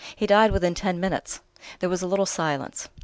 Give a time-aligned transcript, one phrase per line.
[0.15, 1.41] He died within ten minutes."
[1.77, 2.89] There was a little silence....